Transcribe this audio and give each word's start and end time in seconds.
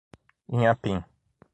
Inhapim 0.53 0.97